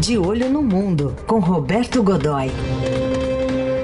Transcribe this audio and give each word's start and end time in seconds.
De 0.00 0.16
Olho 0.16 0.48
no 0.48 0.62
Mundo, 0.62 1.14
com 1.26 1.38
Roberto 1.40 2.02
Godoy. 2.02 2.46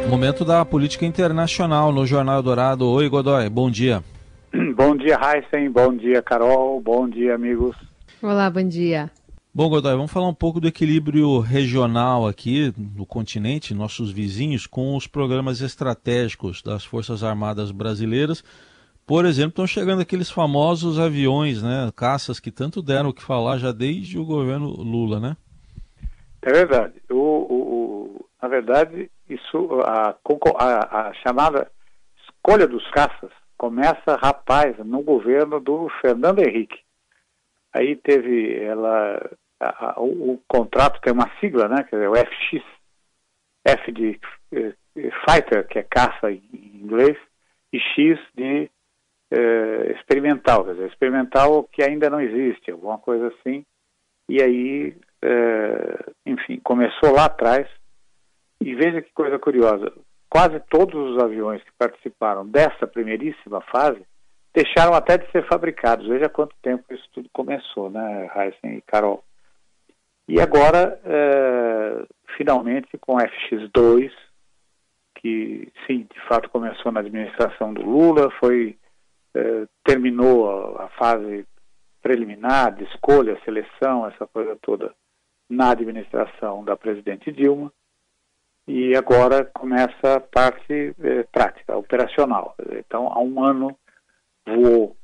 Momento 0.08 0.46
da 0.46 0.64
política 0.64 1.04
internacional 1.04 1.92
no 1.92 2.06
Jornal 2.06 2.42
Dourado. 2.42 2.88
Oi, 2.88 3.06
Godoy, 3.06 3.50
bom 3.50 3.70
dia. 3.70 4.02
Bom 4.74 4.96
dia, 4.96 5.18
Heisen. 5.20 5.70
Bom 5.70 5.94
dia, 5.94 6.22
Carol. 6.22 6.80
Bom 6.80 7.06
dia, 7.06 7.34
amigos. 7.34 7.76
Olá, 8.22 8.48
bom 8.48 8.66
dia. 8.66 9.10
Bom, 9.54 9.68
Godoy, 9.68 9.94
vamos 9.94 10.10
falar 10.10 10.28
um 10.28 10.34
pouco 10.34 10.58
do 10.58 10.68
equilíbrio 10.68 11.38
regional 11.40 12.26
aqui 12.26 12.72
no 12.96 13.04
continente, 13.04 13.74
nossos 13.74 14.10
vizinhos, 14.10 14.66
com 14.66 14.96
os 14.96 15.06
programas 15.06 15.60
estratégicos 15.60 16.62
das 16.62 16.82
Forças 16.82 17.22
Armadas 17.22 17.70
Brasileiras. 17.70 18.42
Por 19.06 19.26
exemplo, 19.26 19.50
estão 19.50 19.66
chegando 19.66 20.00
aqueles 20.00 20.30
famosos 20.30 20.98
aviões, 20.98 21.62
né, 21.62 21.90
caças 21.94 22.40
que 22.40 22.50
tanto 22.50 22.80
deram 22.80 23.10
o 23.10 23.14
que 23.14 23.22
falar 23.22 23.58
já 23.58 23.70
desde 23.70 24.18
o 24.18 24.24
governo 24.24 24.68
Lula, 24.68 25.20
né? 25.20 25.36
É 26.46 26.52
verdade. 26.52 26.94
O, 27.10 27.14
o, 27.14 27.54
o 27.54 28.28
na 28.40 28.46
verdade, 28.46 29.10
isso, 29.28 29.80
a, 29.82 30.10
a, 30.10 31.08
a, 31.08 31.14
chamada 31.14 31.68
escolha 32.22 32.68
dos 32.68 32.88
caças 32.90 33.32
começa, 33.58 34.14
rapaz, 34.14 34.78
no 34.78 35.02
governo 35.02 35.58
do 35.58 35.88
Fernando 36.00 36.38
Henrique. 36.38 36.78
Aí 37.72 37.96
teve 37.96 38.62
ela, 38.62 39.28
a, 39.58 40.00
o, 40.00 40.34
o, 40.34 40.42
contrato 40.46 41.00
tem 41.00 41.12
uma 41.12 41.28
sigla, 41.40 41.66
né? 41.68 41.82
Quer 41.82 41.96
dizer, 41.96 42.08
o 42.08 42.14
FX, 42.14 42.64
F 43.64 43.92
de 43.92 44.20
eh, 44.52 44.72
fighter, 45.28 45.66
que 45.66 45.80
é 45.80 45.82
caça 45.82 46.30
em 46.30 46.44
inglês, 46.52 47.18
e 47.72 47.80
X 47.80 48.20
de 48.36 48.70
eh, 49.32 49.96
experimental, 49.96 50.64
quer 50.64 50.74
dizer, 50.74 50.86
experimental 50.86 51.64
que 51.64 51.82
ainda 51.82 52.08
não 52.08 52.20
existe, 52.20 52.70
alguma 52.70 52.98
coisa 52.98 53.34
assim. 53.34 53.66
E 54.28 54.40
aí 54.40 54.96
enfim, 56.24 56.25
começou 56.76 57.12
lá 57.12 57.24
atrás. 57.24 57.66
E 58.60 58.74
veja 58.74 59.00
que 59.00 59.12
coisa 59.12 59.38
curiosa: 59.38 59.90
quase 60.28 60.60
todos 60.68 60.94
os 60.94 61.22
aviões 61.22 61.62
que 61.62 61.72
participaram 61.78 62.46
dessa 62.46 62.86
primeiríssima 62.86 63.62
fase 63.62 64.02
deixaram 64.54 64.94
até 64.94 65.16
de 65.18 65.30
ser 65.30 65.46
fabricados. 65.48 66.06
Veja 66.06 66.28
quanto 66.28 66.54
tempo 66.62 66.84
isso 66.90 67.08
tudo 67.12 67.28
começou, 67.32 67.90
né, 67.90 68.30
Heisen 68.34 68.78
e 68.78 68.82
Carol. 68.82 69.22
E 70.28 70.40
agora, 70.40 71.00
é, 71.04 72.04
finalmente, 72.36 72.98
com 72.98 73.14
o 73.14 73.18
FX2, 73.18 74.10
que 75.16 75.72
sim, 75.86 76.06
de 76.12 76.20
fato 76.28 76.50
começou 76.50 76.90
na 76.90 77.00
administração 77.00 77.72
do 77.72 77.82
Lula, 77.82 78.30
foi 78.40 78.76
é, 79.34 79.66
terminou 79.84 80.50
a, 80.50 80.84
a, 80.84 80.88
fase 80.88 81.46
preliminar 82.02 82.74
de 82.74 82.84
escolha, 82.84 83.38
seleção, 83.44 84.06
essa 84.06 84.26
coisa 84.26 84.56
toda 84.62 84.92
na 85.48 85.70
administração 85.70 86.64
da 86.64 86.76
presidente 86.76 87.30
Dilma 87.32 87.72
e 88.66 88.96
agora 88.96 89.44
começa 89.44 90.16
a 90.16 90.20
parte 90.20 90.94
eh, 91.00 91.22
prática, 91.30 91.76
operacional. 91.76 92.54
Então, 92.72 93.06
há 93.12 93.20
um 93.20 93.42
ano 93.44 93.78
voou 94.44 94.90
o 94.90 94.96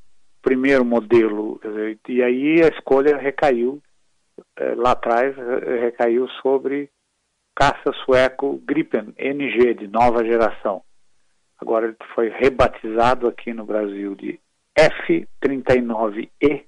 primeiro 0.43 0.85
modelo 0.85 1.61
e 2.09 2.23
aí 2.23 2.63
a 2.63 2.69
escolha 2.69 3.17
recaiu 3.17 3.81
eh, 4.57 4.75
lá 4.75 4.93
atrás 4.93 5.37
eh, 5.39 5.81
recaiu 5.81 6.29
sobre 6.43 6.91
caça 7.55 7.93
sueco 8.05 8.61
Gripen 8.65 9.15
NG 9.17 9.75
de 9.75 9.87
nova 9.87 10.25
geração. 10.25 10.83
Agora 11.61 11.87
ele 11.87 11.97
foi 12.15 12.29
rebatizado 12.31 13.29
aqui 13.29 13.53
no 13.53 13.65
Brasil 13.65 14.17
de 14.17 14.41
F-39E 14.77 16.65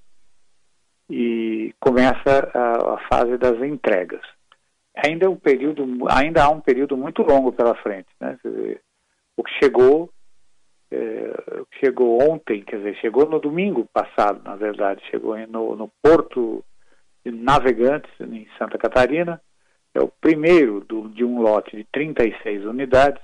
e 1.08 1.74
começa 1.80 2.50
a, 2.55 2.94
a, 2.94 2.98
fase 3.08 3.36
das 3.36 3.60
entregas. 3.62 4.22
Ainda 4.97 5.27
é 5.27 5.28
um 5.28 5.36
período, 5.36 5.86
ainda 6.10 6.44
há 6.44 6.50
um 6.50 6.60
período 6.60 6.97
muito 6.97 7.22
longo 7.22 7.52
pela 7.52 7.74
frente, 7.74 8.08
né? 8.20 8.38
Dizer, 8.44 8.80
o 9.36 9.42
que 9.42 9.52
chegou, 9.62 10.10
é, 10.91 11.32
chegou 11.81 12.22
ontem, 12.22 12.62
quer 12.62 12.78
dizer, 12.78 12.97
chegou 12.97 13.28
no 13.28 13.41
domingo 13.41 13.88
passado, 13.92 14.41
na 14.44 14.54
verdade, 14.54 15.03
chegou 15.10 15.37
no, 15.48 15.76
no 15.76 15.91
porto 16.00 16.65
de 17.25 17.32
Navegantes 17.32 18.10
em 18.21 18.47
Santa 18.59 18.78
Catarina, 18.78 19.41
é 19.94 20.00
o 20.00 20.09
primeiro 20.09 20.81
do, 20.81 21.09
de 21.09 21.25
um 21.25 21.41
lote 21.41 21.76
de 21.76 21.84
36 21.92 22.65
unidades 22.65 23.22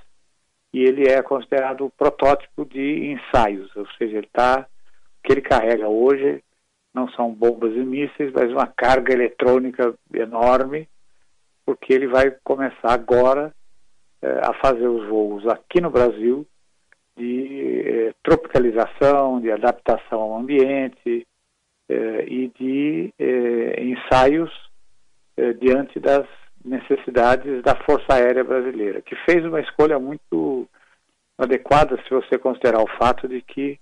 e 0.73 0.83
ele 0.83 1.09
é 1.09 1.21
considerado 1.21 1.85
o 1.85 1.89
protótipo 1.89 2.65
de 2.65 3.11
ensaios, 3.11 3.73
ou 3.75 3.85
seja, 3.97 4.17
ele 4.17 4.27
está 4.27 4.61
o 4.61 5.27
que 5.27 5.33
ele 5.33 5.41
carrega 5.41 5.87
hoje 5.87 6.43
não 6.93 7.09
são 7.09 7.33
bombas 7.33 7.73
e 7.73 7.79
mísseis, 7.79 8.31
mas 8.33 8.51
uma 8.51 8.67
carga 8.67 9.13
eletrônica 9.13 9.93
enorme, 10.13 10.87
porque 11.65 11.93
ele 11.93 12.07
vai 12.07 12.31
começar 12.43 12.91
agora 12.91 13.53
eh, 14.21 14.41
a 14.43 14.53
fazer 14.55 14.87
os 14.87 15.07
voos 15.07 15.47
aqui 15.47 15.79
no 15.79 15.89
Brasil 15.89 16.45
de 17.15 17.81
eh, 17.85 18.13
tropicalização, 18.23 19.39
de 19.39 19.51
adaptação 19.51 20.19
ao 20.19 20.37
ambiente 20.37 21.25
eh, 21.89 22.25
e 22.27 22.47
de 22.57 23.13
eh, 23.19 23.83
ensaios 23.83 24.51
eh, 25.37 25.53
diante 25.53 25.99
das 25.99 26.25
necessidades 26.63 27.61
da 27.63 27.75
Força 27.75 28.13
Aérea 28.13 28.43
Brasileira, 28.43 29.01
que 29.01 29.15
fez 29.25 29.43
uma 29.45 29.59
escolha 29.59 29.99
muito 29.99 30.67
adequada 31.37 31.97
se 32.03 32.09
você 32.09 32.37
considerar 32.37 32.81
o 32.81 32.97
fato 32.97 33.27
de 33.27 33.41
que 33.41 33.79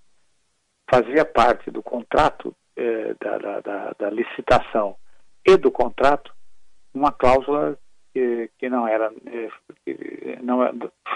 fazia 0.90 1.24
parte 1.26 1.70
do 1.70 1.84
contrato 1.84 2.56
é, 2.80 3.14
da, 3.20 3.60
da, 3.60 3.96
da, 3.98 4.10
licitação 4.10 4.96
e 5.46 5.58
do 5.58 5.70
contrato 5.70 6.34
uma 6.94 7.12
cláusula 7.12 7.78
que, 8.14 8.50
que 8.58 8.70
não 8.70 8.88
era 8.88 9.12
que 9.86 10.40
não 10.42 10.60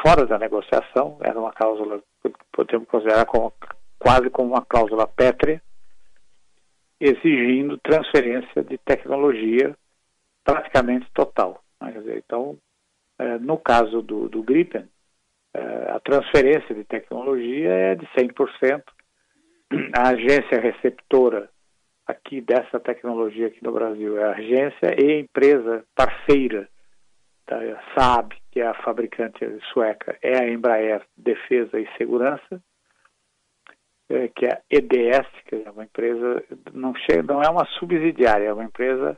fora 0.04 0.26
da 0.26 0.38
negociação 0.38 1.18
era 1.22 1.40
uma 1.40 1.54
cláusula 1.54 2.02
que 2.22 2.32
podemos 2.52 2.88
considerar 2.88 3.26
como 3.26 3.54
quase 3.98 4.30
como 4.30 4.50
uma 4.50 4.66
cláusula 4.66 5.08
pétrea 5.08 5.62
exigindo 7.00 7.78
transferência 7.78 8.64
de 8.64 8.78
tecnologia 8.78 9.76
praticamente 10.44 11.08
total. 11.14 11.64
Né? 11.82 11.94
então, 12.18 12.58
é, 13.20 13.38
no 13.40 13.58
caso 13.58 14.02
do, 14.02 14.28
do 14.28 14.44
Gripen, 14.44 14.88
é, 15.54 15.92
a 15.92 16.00
transferência 16.00 16.74
de 16.74 16.84
tecnologia 16.84 17.70
é 17.70 17.96
de 17.96 18.06
100%. 18.08 18.84
A 19.98 20.10
agência 20.10 20.60
receptora 20.60 21.50
aqui 22.06 22.42
dessa 22.42 22.80
tecnologia 22.80 23.48
aqui 23.48 23.64
no 23.64 23.72
Brasil. 23.72 24.18
É 24.18 24.24
a 24.24 24.32
agência 24.32 24.96
e 25.02 25.12
a 25.12 25.20
empresa 25.20 25.86
parceira 25.96 26.70
da 27.48 27.60
Saab, 27.94 28.36
que 28.52 28.60
é 28.62 28.68
a 28.68 28.74
fabricante 28.74 29.40
sueca, 29.72 30.18
é 30.22 30.38
a 30.38 30.50
Embraer 30.50 31.06
Defesa 31.18 31.80
e 31.80 31.88
Segurança, 31.98 32.62
é, 34.10 34.28
que 34.28 34.46
é 34.46 34.54
a 34.54 34.62
EDS, 34.70 35.28
que 35.46 35.64
é 35.66 35.72
uma 35.72 35.84
empresa, 35.84 36.44
não, 36.74 36.94
chega, 36.96 37.24
não 37.24 37.42
é 37.42 37.50
uma 37.50 37.66
subsidiária, 37.80 38.48
é 38.48 38.54
uma 38.54 38.64
empresa 38.64 39.18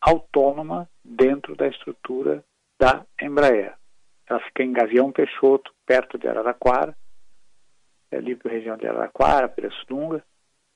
autônoma 0.00 0.88
dentro 1.04 1.56
da 1.56 1.66
estrutura 1.66 2.44
da 2.78 3.04
Embraer. 3.20 3.74
Ela 4.28 4.40
fica 4.40 4.62
em 4.62 4.72
Gavião 4.72 5.12
Peixoto, 5.12 5.72
perto 5.86 6.18
de 6.18 6.28
Araraquara, 6.28 6.94
é 8.10 8.16
ali 8.16 8.36
para 8.36 8.50
a 8.50 8.54
região 8.54 8.76
de 8.76 8.86
Araraquara, 8.86 9.48
Pirassununga, 9.48 10.22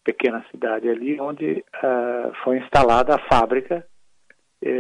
pequena 0.09 0.43
cidade 0.51 0.89
ali, 0.89 1.21
onde 1.21 1.63
uh, 1.85 2.33
foi 2.43 2.57
instalada 2.57 3.15
a 3.15 3.19
fábrica, 3.29 3.87
é, 4.63 4.71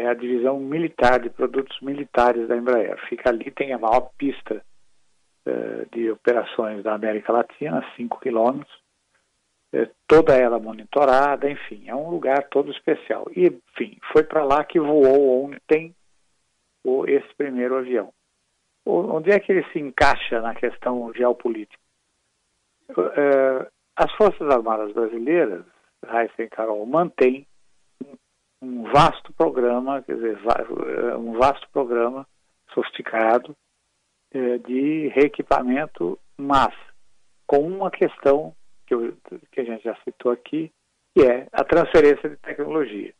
é, 0.00 0.08
a 0.08 0.14
divisão 0.14 0.58
militar 0.58 1.20
de 1.20 1.30
produtos 1.30 1.80
militares 1.80 2.48
da 2.48 2.56
Embraer. 2.56 2.98
Fica 3.08 3.30
ali, 3.30 3.48
tem 3.52 3.72
a 3.72 3.78
maior 3.78 4.10
pista 4.18 4.60
uh, 5.46 5.88
de 5.96 6.10
operações 6.10 6.82
da 6.82 6.94
América 6.94 7.32
Latina, 7.32 7.86
5 7.96 8.18
quilômetros, 8.18 8.76
é, 9.72 9.88
toda 10.08 10.34
ela 10.34 10.58
monitorada, 10.58 11.48
enfim, 11.48 11.84
é 11.86 11.94
um 11.94 12.10
lugar 12.10 12.48
todo 12.48 12.72
especial. 12.72 13.30
E, 13.36 13.46
enfim, 13.46 13.96
foi 14.12 14.24
para 14.24 14.42
lá 14.42 14.64
que 14.64 14.80
voou 14.80 15.44
ontem 15.44 15.94
o, 16.82 17.06
esse 17.06 17.32
primeiro 17.36 17.76
avião. 17.76 18.12
O, 18.84 19.14
onde 19.14 19.30
é 19.30 19.38
que 19.38 19.52
ele 19.52 19.64
se 19.72 19.78
encaixa 19.78 20.40
na 20.40 20.56
questão 20.56 21.14
geopolítica? 21.14 21.80
Uh, 22.90 23.70
as 24.02 24.12
Forças 24.16 24.50
Armadas 24.50 24.92
Brasileiras, 24.92 25.64
Raíssa 26.04 26.46
Carol, 26.48 26.84
mantêm 26.84 27.46
um 28.60 28.82
vasto 28.84 29.32
programa, 29.34 30.02
quer 30.02 30.16
dizer, 30.16 30.38
um 31.18 31.32
vasto 31.34 31.68
programa 31.70 32.26
sofisticado 32.74 33.56
eh, 34.32 34.58
de 34.58 35.08
reequipamento, 35.08 36.18
mas 36.36 36.74
com 37.46 37.60
uma 37.60 37.90
questão 37.90 38.54
que, 38.86 38.94
eu, 38.94 39.16
que 39.52 39.60
a 39.60 39.64
gente 39.64 39.84
já 39.84 39.94
citou 40.04 40.32
aqui, 40.32 40.72
que 41.14 41.24
é 41.24 41.46
a 41.52 41.62
transferência 41.62 42.28
de 42.28 42.36
tecnologia, 42.36 43.12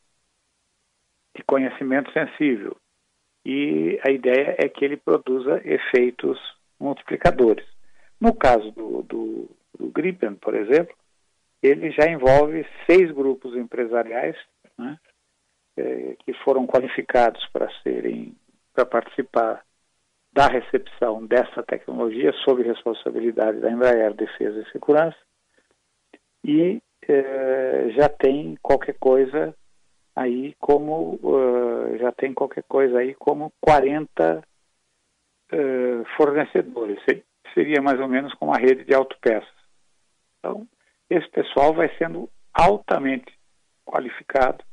de 1.37 1.44
conhecimento 1.44 2.12
sensível. 2.12 2.76
E 3.44 4.00
a 4.06 4.11
ideia 4.11 4.56
é 4.58 4.69
que 4.69 4.84
ele 4.84 4.96
produza 4.96 5.61
efeitos 5.64 6.38
multiplicadores. 6.79 7.67
No 8.20 8.34
caso 8.34 8.70
do, 8.73 9.02
do, 9.02 9.50
do 9.79 9.91
Gripen, 9.91 10.35
por 10.35 10.55
exemplo, 10.55 10.95
ele 11.63 11.91
já 11.93 12.07
envolve 12.11 12.67
seis 12.87 13.11
grupos 13.13 13.57
empresariais, 13.57 14.37
né, 14.77 14.99
é, 15.77 16.17
que 16.25 16.33
foram 16.45 16.67
qualificados 16.67 17.47
para 17.53 17.71
serem 17.83 18.37
para 18.75 18.87
participar 18.87 19.63
da 20.33 20.47
recepção 20.47 21.27
dessa 21.27 21.63
tecnologia 21.63 22.33
sob 22.45 22.63
responsabilidade 22.63 23.61
da 23.61 23.71
Embraer 23.71 24.15
Defesa 24.15 24.61
e 24.61 24.73
Segurança. 24.73 25.19
E 26.43 26.81
é, 27.07 27.91
já 27.91 28.09
tem 28.09 28.57
qualquer 28.63 28.95
coisa 28.99 29.55
aí 30.17 30.55
como 30.59 31.19
uh, 31.23 31.99
já 31.99 32.13
tem 32.13 32.33
qualquer 32.33 32.65
coisa 32.65 32.99
aí 32.99 33.15
como 33.15 33.53
40 33.61 34.43
uh, 35.53 36.05
fornecedores. 36.17 36.99
Seria 37.55 37.83
mais 37.83 38.01
ou 38.01 38.09
menos 38.09 38.33
como 38.35 38.53
a 38.53 38.59
rede 38.59 38.85
de 38.85 38.95
autopeças 38.95 39.62
então 40.43 40.67
esse 41.09 41.29
pessoal 41.31 41.73
vai 41.73 41.89
sendo 41.99 42.29
altamente 42.53 43.33
qualificado 43.87 44.65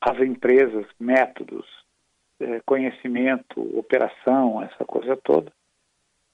as 0.00 0.18
empresas 0.18 0.86
métodos 0.98 1.66
é, 2.40 2.60
conhecimento, 2.64 3.60
operação, 3.78 4.62
essa 4.62 4.84
coisa 4.84 5.16
toda. 5.16 5.52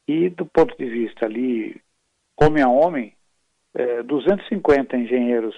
E 0.07 0.29
do 0.31 0.47
ponto 0.47 0.77
de 0.79 0.89
vista 0.89 1.27
ali, 1.27 1.81
homem 2.41 2.63
a 2.63 2.69
homem, 2.69 3.13
é, 3.75 4.05
250 4.05 4.97
engenheiros 4.97 5.57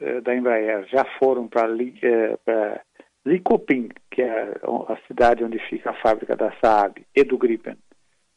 é, 0.00 0.22
da 0.22 0.34
Embraer 0.34 0.86
já 0.88 1.04
foram 1.18 1.46
para 1.46 1.68
é, 2.02 2.80
Likoping, 3.26 3.90
que 4.10 4.22
é 4.22 4.54
a 4.88 4.96
cidade 5.06 5.44
onde 5.44 5.58
fica 5.68 5.90
a 5.90 6.00
fábrica 6.00 6.34
da 6.34 6.50
Saab 6.60 7.04
e 7.14 7.22
do 7.22 7.36
Gripen, 7.36 7.76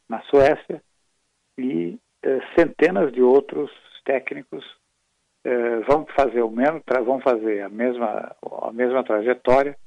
na 0.10 0.22
Suécia, 0.24 0.76
é, 0.76 0.83
centenas 2.58 3.12
de 3.12 3.22
outros 3.22 3.72
técnicos 4.06 4.66
é, 5.44 5.80
vão 5.82 6.06
fazer 6.16 6.42
o 6.42 6.50
mesmo, 6.50 6.82
vão 7.06 7.20
fazer 7.20 7.62
a 7.62 7.70
mesma 7.70 8.36
a 8.62 8.72
mesma 8.72 9.04
trajetória 9.04 9.78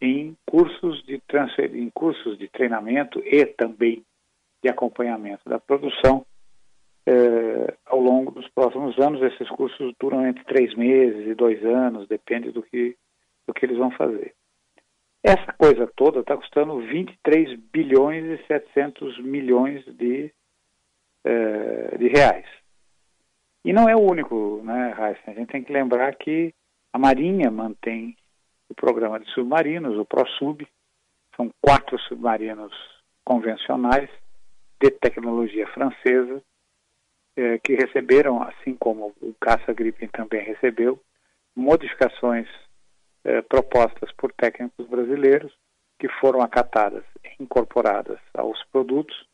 em 0.00 0.36
cursos 0.46 1.02
de 1.04 1.20
transfer, 1.28 1.74
em 1.74 1.88
cursos 1.90 2.36
de 2.36 2.48
treinamento 2.48 3.20
e 3.24 3.46
também 3.46 4.04
de 4.62 4.68
acompanhamento 4.68 5.48
da 5.48 5.60
produção 5.60 6.24
eh, 7.06 7.74
ao 7.86 8.00
longo 8.00 8.30
dos 8.32 8.48
próximos 8.48 8.98
anos. 8.98 9.22
Esses 9.22 9.48
cursos 9.50 9.94
duram 10.00 10.26
entre 10.26 10.44
três 10.44 10.74
meses 10.74 11.26
e 11.26 11.34
dois 11.34 11.64
anos, 11.64 12.08
depende 12.08 12.50
do 12.50 12.62
que, 12.62 12.96
do 13.46 13.54
que 13.54 13.64
eles 13.66 13.78
vão 13.78 13.90
fazer. 13.92 14.34
Essa 15.22 15.52
coisa 15.52 15.90
toda 15.96 16.20
está 16.20 16.36
custando 16.36 16.80
23 16.80 17.58
bilhões 17.72 18.24
e 18.24 18.44
700 18.46 19.20
milhões 19.20 19.84
de, 19.84 20.32
eh, 21.24 21.96
de 21.98 22.08
reais. 22.08 22.46
E 23.64 23.72
não 23.72 23.88
é 23.88 23.94
o 23.94 24.00
único, 24.00 24.60
né, 24.64 24.90
Raíssa? 24.90 25.30
A 25.30 25.34
gente 25.34 25.52
tem 25.52 25.62
que 25.62 25.72
lembrar 25.72 26.14
que 26.16 26.52
a 26.92 26.98
Marinha 26.98 27.50
mantém 27.50 28.16
o 28.68 28.74
programa 28.74 29.20
de 29.20 29.30
submarinos, 29.30 29.96
o 29.96 30.04
ProSub. 30.04 30.66
São 31.36 31.50
quatro 31.60 31.98
submarinos 32.00 32.72
convencionais 33.24 34.10
de 34.80 34.90
tecnologia 34.90 35.66
francesa 35.68 36.42
eh, 37.36 37.58
que 37.58 37.74
receberam, 37.74 38.42
assim 38.42 38.74
como 38.74 39.14
o 39.20 39.32
caça 39.40 39.72
Gripen 39.72 40.08
também 40.08 40.44
recebeu, 40.44 41.00
modificações 41.54 42.48
eh, 43.24 43.42
propostas 43.42 44.10
por 44.12 44.32
técnicos 44.32 44.86
brasileiros 44.86 45.52
que 45.98 46.08
foram 46.20 46.42
acatadas 46.42 47.04
incorporadas 47.38 48.18
aos 48.34 48.62
produtos. 48.72 49.26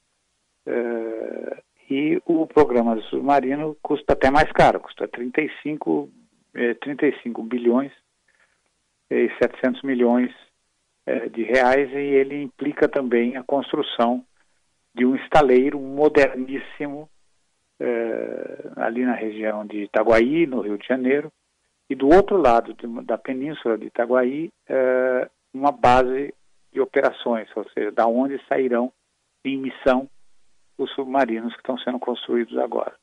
Eh, 0.66 1.62
e 1.90 2.20
o 2.26 2.46
programa 2.46 2.96
de 2.96 3.02
submarino 3.08 3.76
custa 3.82 4.12
até 4.12 4.30
mais 4.30 4.50
caro, 4.52 4.80
custa 4.80 5.08
35, 5.08 6.10
35 6.80 7.42
bilhões 7.42 7.92
e 9.10 9.30
700 9.42 9.82
milhões 9.82 10.30
é, 11.06 11.28
de 11.30 11.42
reais 11.42 11.90
e 11.90 11.96
ele 11.96 12.42
implica 12.42 12.86
também 12.86 13.36
a 13.36 13.42
construção 13.42 14.22
de 14.94 15.06
um 15.06 15.16
estaleiro 15.16 15.80
moderníssimo 15.80 17.08
é, 17.80 18.70
ali 18.76 19.06
na 19.06 19.14
região 19.14 19.66
de 19.66 19.84
Itaguaí, 19.84 20.46
no 20.46 20.60
Rio 20.60 20.76
de 20.76 20.86
Janeiro, 20.86 21.32
e 21.88 21.94
do 21.94 22.08
outro 22.08 22.36
lado 22.36 22.74
de, 22.74 22.86
da 23.04 23.16
península 23.16 23.78
de 23.78 23.86
Itaguaí, 23.86 24.50
é, 24.68 25.30
uma 25.54 25.72
base 25.72 26.34
de 26.70 26.80
operações, 26.80 27.48
ou 27.56 27.66
seja, 27.70 27.90
da 27.90 28.06
onde 28.06 28.38
sairão 28.46 28.92
em 29.42 29.56
missão 29.56 30.08
os 30.78 30.90
submarinos 30.92 31.52
que 31.52 31.60
estão 31.60 31.76
sendo 31.78 31.98
construídos 31.98 32.56
agora. 32.56 32.94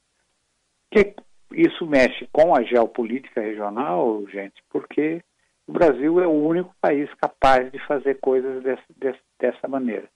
Que 0.90 1.14
isso 1.52 1.86
mexe 1.86 2.28
com 2.32 2.56
a 2.56 2.64
geopolítica 2.64 3.42
regional, 3.42 4.26
gente, 4.28 4.64
porque 4.70 5.22
o 5.68 5.74
Brasil 5.74 6.20
é 6.20 6.28
o 6.28 6.32
único 6.32 6.74
país 6.80 7.12
capaz 7.16 7.72
de 7.72 7.80
fazer 7.86 8.20
coisas 8.20 8.64
desse, 8.64 9.20
dessa 9.40 9.68
maneira. 9.68 10.08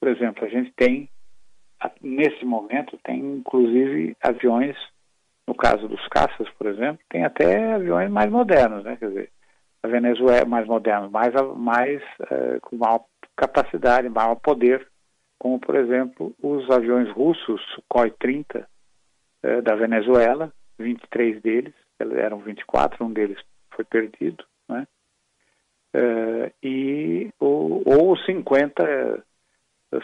Por 0.00 0.08
exemplo, 0.08 0.44
a 0.44 0.48
gente 0.48 0.72
tem, 0.76 1.08
nesse 2.00 2.44
momento, 2.44 2.98
tem 3.04 3.20
inclusive 3.20 4.16
aviões, 4.22 4.76
no 5.46 5.54
caso 5.54 5.88
dos 5.88 6.06
caças, 6.08 6.48
por 6.50 6.66
exemplo, 6.66 7.00
tem 7.08 7.24
até 7.24 7.74
aviões 7.74 8.10
mais 8.10 8.30
modernos, 8.30 8.84
né? 8.84 8.96
Quer 8.96 9.08
dizer, 9.08 9.30
a 9.82 9.88
Venezuela 9.88 10.38
é 10.38 10.44
mais 10.44 10.66
moderno, 10.66 11.10
mais, 11.10 11.32
mais 11.56 12.02
uh, 12.20 12.60
com 12.62 12.76
maior 12.76 13.04
capacidade, 13.36 14.08
maior 14.08 14.36
poder, 14.36 14.86
como, 15.38 15.58
por 15.58 15.76
exemplo, 15.76 16.34
os 16.42 16.70
aviões 16.70 17.10
russos 17.10 17.60
Sukhoi 17.74 18.10
30 18.10 18.58
uh, 18.58 18.66
eh, 19.42 19.60
da 19.62 19.74
Venezuela, 19.74 20.52
23 20.78 21.40
deles, 21.42 21.74
eram 21.98 22.38
24, 22.38 23.04
um 23.04 23.12
deles 23.12 23.38
foi 23.70 23.84
perdido, 23.84 24.44
né? 24.68 24.86
Uh, 25.94 26.50
e 26.62 27.30
ou, 27.38 27.82
ou 27.86 28.16
50, 28.16 29.24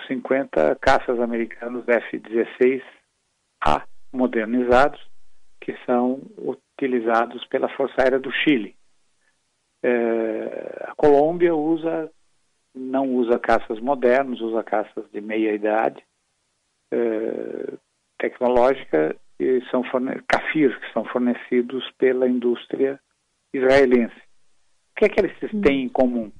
50 0.06 0.76
caças 0.76 1.18
americanos 1.18 1.88
F-16A 1.88 3.82
modernizados 4.12 5.00
que 5.60 5.76
são 5.84 6.20
utilizados 6.38 7.44
pela 7.46 7.68
Força 7.70 7.94
Aérea 7.98 8.18
do 8.18 8.30
Chile. 8.32 8.76
Uh, 9.84 10.84
a 10.84 10.94
Colômbia 10.94 11.54
usa 11.54 12.10
não 12.74 13.14
usa 13.14 13.38
caças 13.38 13.80
modernos, 13.80 14.40
usa 14.40 14.62
caças 14.62 15.04
de 15.12 15.20
meia 15.20 15.52
idade 15.52 16.02
uh, 16.92 17.78
tecnológica 18.18 19.16
e 19.38 19.62
são 19.70 19.82
CAFIR, 20.28 20.78
que 20.80 20.92
são 20.92 21.04
fornecidos 21.04 21.90
pela 21.98 22.28
indústria 22.28 23.00
israelense. 23.52 24.16
O 24.92 24.94
que 24.96 25.06
é 25.06 25.08
que 25.08 25.20
eles 25.20 25.62
têm 25.62 25.84
em 25.84 25.88
comum? 25.88 26.30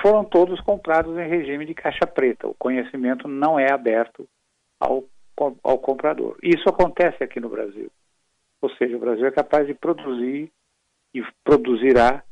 Foram 0.00 0.24
todos 0.24 0.60
comprados 0.60 1.16
em 1.18 1.28
regime 1.28 1.66
de 1.66 1.74
caixa 1.74 2.06
preta. 2.06 2.48
O 2.48 2.54
conhecimento 2.54 3.28
não 3.28 3.58
é 3.58 3.70
aberto 3.70 4.26
ao, 4.80 5.04
ao 5.62 5.78
comprador. 5.78 6.38
Isso 6.42 6.68
acontece 6.68 7.22
aqui 7.22 7.38
no 7.38 7.48
Brasil. 7.48 7.90
Ou 8.62 8.70
seja, 8.70 8.96
o 8.96 9.00
Brasil 9.00 9.26
é 9.26 9.30
capaz 9.30 9.66
de 9.66 9.74
produzir 9.74 10.50
e 11.14 11.22
produzirá 11.44 12.22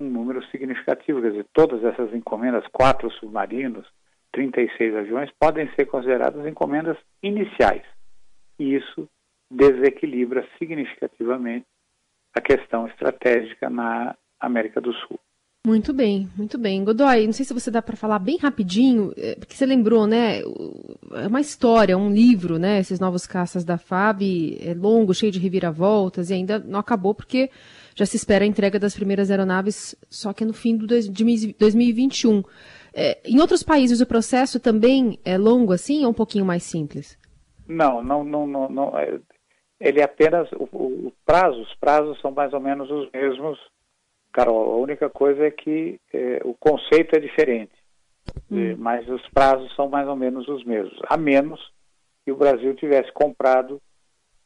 um 0.00 0.08
número 0.08 0.44
significativo. 0.46 1.20
Quer 1.20 1.30
dizer, 1.30 1.46
todas 1.52 1.84
essas 1.84 2.12
encomendas, 2.14 2.66
quatro 2.72 3.10
submarinos, 3.12 3.86
36 4.32 4.96
aviões, 4.96 5.30
podem 5.38 5.70
ser 5.74 5.86
consideradas 5.86 6.46
encomendas 6.46 6.96
iniciais. 7.22 7.84
E 8.58 8.74
isso 8.74 9.08
desequilibra 9.50 10.46
significativamente 10.58 11.66
a 12.34 12.40
questão 12.40 12.86
estratégica 12.86 13.68
na 13.68 14.16
América 14.38 14.80
do 14.80 14.92
Sul. 14.92 15.18
Muito 15.66 15.92
bem, 15.92 16.26
muito 16.38 16.56
bem. 16.56 16.82
Godoy, 16.82 17.26
não 17.26 17.34
sei 17.34 17.44
se 17.44 17.52
você 17.52 17.70
dá 17.70 17.82
para 17.82 17.94
falar 17.94 18.18
bem 18.18 18.38
rapidinho, 18.38 19.12
é, 19.14 19.34
porque 19.34 19.54
você 19.54 19.66
lembrou, 19.66 20.06
né? 20.06 20.40
É 20.40 21.26
uma 21.28 21.40
história, 21.40 21.98
um 21.98 22.10
livro, 22.10 22.58
né? 22.58 22.78
Esses 22.78 22.98
novos 22.98 23.26
caças 23.26 23.62
da 23.62 23.76
FAB, 23.76 24.22
é 24.58 24.72
longo, 24.72 25.12
cheio 25.12 25.30
de 25.30 25.38
reviravoltas, 25.38 26.30
e 26.30 26.34
ainda 26.34 26.58
não 26.58 26.80
acabou 26.80 27.14
porque 27.14 27.50
já 27.94 28.06
se 28.06 28.16
espera 28.16 28.42
a 28.44 28.48
entrega 28.48 28.78
das 28.78 28.94
primeiras 28.94 29.30
aeronaves, 29.30 29.94
só 30.08 30.32
que 30.32 30.44
é 30.44 30.46
no 30.46 30.54
fim 30.54 30.78
do 30.78 30.86
dois, 30.86 31.06
de 31.06 31.54
2021. 31.58 32.42
É, 32.94 33.18
em 33.24 33.38
outros 33.38 33.62
países 33.62 34.00
o 34.00 34.06
processo 34.06 34.58
também 34.58 35.18
é 35.26 35.36
longo 35.36 35.74
assim 35.74 36.04
ou 36.04 36.10
um 36.10 36.14
pouquinho 36.14 36.46
mais 36.46 36.62
simples? 36.62 37.18
Não, 37.68 38.02
não, 38.02 38.24
não, 38.24 38.46
não, 38.46 38.68
não 38.70 38.98
é, 38.98 39.20
ele 39.78 40.00
é 40.00 40.04
apenas 40.04 40.50
o, 40.52 40.64
o 40.72 41.12
prazo, 41.26 41.60
os 41.60 41.74
prazos 41.74 42.18
são 42.20 42.30
mais 42.30 42.52
ou 42.54 42.60
menos 42.60 42.90
os 42.90 43.10
mesmos, 43.12 43.58
Carol. 44.32 44.72
A 44.72 44.76
única 44.76 45.08
coisa 45.08 45.46
é 45.46 45.50
que 45.50 46.00
é, 46.12 46.40
o 46.44 46.54
conceito 46.54 47.16
é 47.16 47.20
diferente, 47.20 47.72
hum. 48.50 48.76
mas 48.78 49.08
os 49.08 49.26
prazos 49.30 49.74
são 49.74 49.88
mais 49.88 50.08
ou 50.08 50.16
menos 50.16 50.48
os 50.48 50.64
mesmos, 50.64 50.98
a 51.08 51.16
menos 51.16 51.60
que 52.24 52.32
o 52.32 52.36
Brasil 52.36 52.74
tivesse 52.74 53.10
comprado 53.12 53.80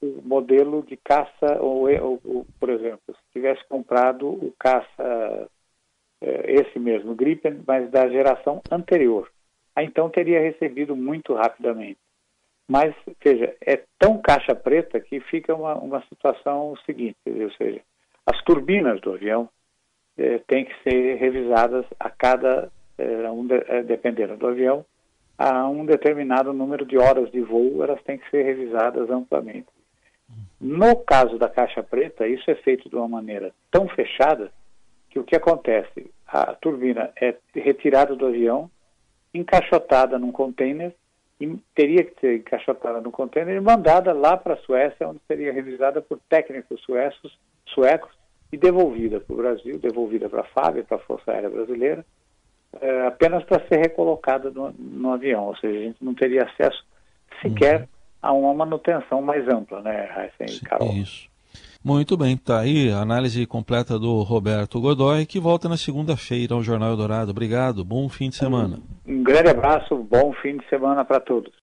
o 0.01 0.23
modelo 0.23 0.83
de 0.83 0.97
caça, 0.97 1.59
ou, 1.61 1.89
ou, 1.89 2.21
ou 2.25 2.47
por 2.61 2.69
exemplo, 2.69 3.01
se 3.09 3.33
tivesse 3.33 3.67
comprado 3.69 4.29
o 4.29 4.53
caça, 4.59 5.49
é, 6.21 6.53
esse 6.53 6.79
mesmo 6.79 7.15
Gripen, 7.15 7.63
mas 7.67 7.91
da 7.91 8.09
geração 8.09 8.61
anterior. 8.71 9.31
Aí 9.75 9.87
então 9.87 10.09
teria 10.11 10.41
recebido 10.41 10.95
muito 10.95 11.35
rapidamente. 11.35 11.99
Mas, 12.69 12.95
veja, 13.23 13.55
é 13.61 13.83
tão 13.99 14.19
caixa 14.19 14.55
preta 14.55 14.99
que 14.99 15.21
fica 15.21 15.55
uma, 15.55 15.75
uma 15.75 16.03
situação 16.07 16.75
seguinte, 16.87 17.19
ou 17.27 17.51
seja, 17.53 17.81
as 18.27 18.43
turbinas 18.43 19.01
do 19.03 19.13
avião 19.13 19.49
eh, 20.19 20.41
têm 20.47 20.65
que 20.65 20.75
ser 20.83 21.17
revisadas 21.17 21.85
a 21.99 22.11
cada, 22.11 22.71
eh, 22.99 23.31
um 23.31 23.47
de, 23.47 23.55
eh, 23.55 23.83
dependendo 23.83 24.37
do 24.37 24.47
avião, 24.47 24.85
a 25.37 25.69
um 25.69 25.85
determinado 25.85 26.53
número 26.53 26.87
de 26.87 26.97
horas 26.97 27.31
de 27.31 27.41
voo, 27.41 27.83
elas 27.83 28.03
têm 28.03 28.19
que 28.19 28.31
ser 28.31 28.43
revisadas 28.43 29.11
amplamente. 29.11 29.67
No 30.61 30.97
caso 30.97 31.39
da 31.39 31.49
caixa 31.49 31.83
preta, 31.83 32.27
isso 32.27 32.51
é 32.51 32.55
feito 32.55 32.89
de 32.89 32.97
uma 32.97 33.09
maneira 33.09 33.53
tão 33.71 33.89
fechada 33.89 34.51
que 35.11 35.19
o 35.19 35.25
que 35.25 35.37
acontece? 35.37 36.11
A 36.27 36.55
turbina 36.55 37.13
é 37.21 37.35
retirada 37.55 38.17
do 38.17 38.27
avião, 38.27 38.71
encaixotada 39.33 40.19
num 40.19 40.33
container, 40.33 40.95
e 41.41 41.57
teria 41.75 42.05
que 42.05 42.19
ser 42.21 42.37
encaixotada 42.37 43.01
no 43.01 43.11
container 43.11 43.57
e 43.57 43.61
mandada 43.61 44.13
lá 44.13 44.37
para 44.37 44.55
a 44.55 44.59
Suécia, 44.59 45.09
onde 45.09 45.21
seria 45.27 45.53
revisada 45.53 46.01
por 46.01 46.19
técnicos 46.29 46.81
suecos, 46.83 47.39
suecos 47.67 48.11
e 48.55 48.57
devolvida 48.57 49.21
para 49.21 49.35
o 49.35 49.37
Brasil, 49.37 49.79
devolvida 49.79 50.29
para 50.29 50.43
a 50.43 50.45
FAB, 50.45 50.85
para 50.85 50.97
a 50.97 51.01
Força 51.01 51.33
Aérea 51.33 51.51
Brasileira, 51.51 52.05
é, 52.81 53.07
apenas 53.07 53.43
para 53.45 53.67
ser 53.67 53.79
recolocada 53.79 54.51
no, 54.51 54.73
no, 54.79 55.13
avião, 55.13 55.47
ou 55.47 55.57
seja, 55.57 55.79
a 55.79 55.83
gente 55.83 55.97
não 56.01 56.15
teria 56.15 56.45
acesso 56.45 56.85
sequer 57.43 57.81
uhum. 57.81 57.87
a 58.23 58.33
uma 58.33 58.55
manutenção 58.55 59.21
mais 59.21 59.47
ampla, 59.49 59.81
né, 59.83 60.09
Heisen 60.39 60.57
e 60.57 60.61
Carol? 60.65 60.93
Isso. 60.93 61.29
Muito 61.85 62.17
bem, 62.17 62.37
tá 62.37 62.61
aí 62.61 62.91
a 62.91 63.01
análise 63.01 63.45
completa 63.45 63.99
do 63.99 64.23
Roberto 64.23 64.81
Godoy, 64.81 65.27
que 65.27 65.39
volta 65.39 65.69
na 65.69 65.77
segunda-feira 65.77 66.55
ao 66.55 66.63
Jornal 66.63 66.91
Eldorado. 66.91 67.31
Obrigado, 67.31 67.85
bom 67.85 68.09
fim 68.09 68.31
de 68.31 68.37
semana. 68.37 68.79
Um, 69.07 69.17
um 69.17 69.23
grande 69.23 69.51
abraço, 69.51 69.95
bom 69.97 70.33
fim 70.41 70.57
de 70.57 70.67
semana 70.69 71.05
para 71.05 71.21
todos. 71.21 71.53